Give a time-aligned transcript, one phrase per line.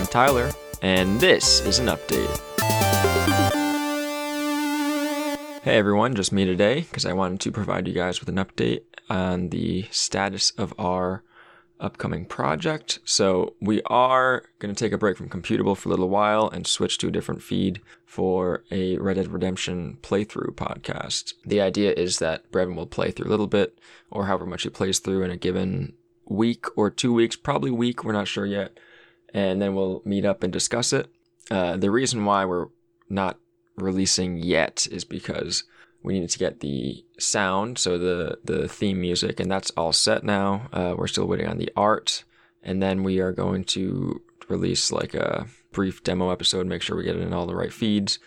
[0.00, 0.50] Tyler,
[0.80, 2.40] and this is an update.
[5.62, 8.84] Hey everyone, just me today because I wanted to provide you guys with an update
[9.10, 11.22] on the status of our
[11.78, 13.00] upcoming project.
[13.04, 16.66] So, we are going to take a break from Computable for a little while and
[16.66, 21.34] switch to a different feed for a Red Dead Redemption playthrough podcast.
[21.44, 23.78] The idea is that Brevin will play through a little bit
[24.10, 25.92] or however much he plays through in a given
[26.24, 28.78] week or two weeks, probably week, we're not sure yet.
[29.32, 31.10] And then we'll meet up and discuss it.
[31.50, 32.68] Uh, the reason why we're
[33.08, 33.38] not
[33.76, 35.64] releasing yet is because
[36.02, 40.24] we needed to get the sound, so the the theme music, and that's all set
[40.24, 40.68] now.
[40.72, 42.24] Uh, we're still waiting on the art,
[42.62, 47.04] and then we are going to release like a brief demo episode, make sure we
[47.04, 48.18] get it in all the right feeds.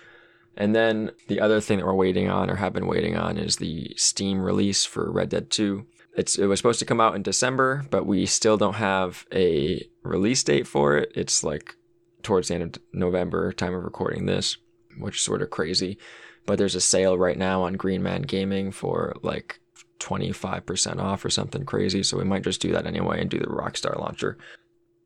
[0.58, 3.58] And then the other thing that we're waiting on or have been waiting on is
[3.58, 5.86] the Steam release for Red Dead 2.
[6.16, 9.85] It's it was supposed to come out in December, but we still don't have a
[10.03, 11.11] release date for it.
[11.16, 11.75] It's like
[12.23, 14.57] towards the end of November, time of recording this
[14.97, 15.97] which is sort of crazy.
[16.45, 19.59] But there's a sale right now on Green Man Gaming for like
[19.99, 22.03] 25% off or something crazy.
[22.03, 24.38] So we might just do that anyway and do the Rockstar launcher.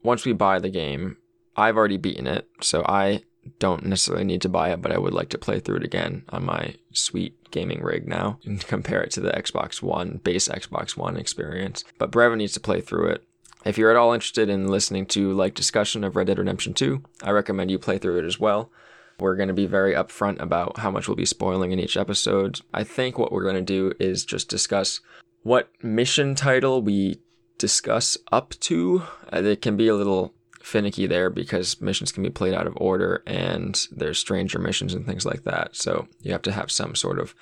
[0.04, 1.18] Once we buy the game,
[1.56, 2.48] I've already beaten it.
[2.62, 3.24] So I
[3.60, 6.24] don't necessarily need to buy it, but I would like to play through it again
[6.30, 10.96] on my sweet gaming rig now and compare it to the Xbox One, base Xbox
[10.96, 11.84] One experience.
[11.98, 13.24] But Brevin needs to play through it.
[13.66, 17.04] If you're at all interested in listening to like discussion of Red Dead Redemption 2,
[17.24, 18.72] I recommend you play through it as well.
[19.20, 22.62] We're going to be very upfront about how much we'll be spoiling in each episode.
[22.74, 25.02] I think what we're going to do is just discuss
[25.44, 27.20] what mission title we
[27.58, 29.04] discuss up to.
[29.32, 32.78] Uh, it can be a little finicky there because missions can be played out of
[32.78, 35.76] order and there's stranger missions and things like that.
[35.76, 37.34] So you have to have some sort of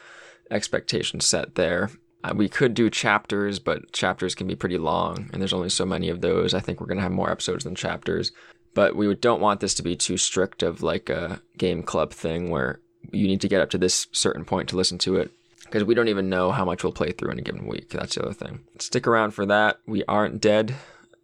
[0.51, 1.89] expectation set there.
[2.23, 5.85] Uh, we could do chapters, but chapters can be pretty long, and there's only so
[5.85, 6.55] many of those.
[6.55, 8.31] I think we're going to have more episodes than chapters
[8.77, 12.51] but we don't want this to be too strict of like a game club thing
[12.51, 12.79] where
[13.11, 15.31] you need to get up to this certain point to listen to it
[15.63, 17.89] because we don't even know how much we'll play through in a given week.
[17.89, 18.59] That's the other thing.
[18.77, 19.79] Stick around for that.
[19.87, 20.75] We aren't dead.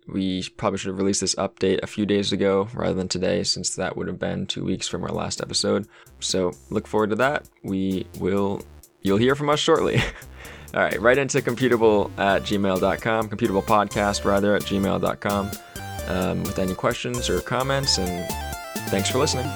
[0.08, 3.76] We probably should have released this update a few days ago rather than today, since
[3.76, 5.88] that would have been two weeks from our last episode.
[6.20, 7.50] So look forward to that.
[7.64, 8.62] We will,
[9.02, 10.02] you'll hear from us shortly.
[10.74, 15.52] All right, write into computable at gmail.com, computable podcast rather at gmail.com
[16.08, 18.00] um, with any questions or comments.
[18.00, 18.28] And
[18.90, 19.50] thanks for listening.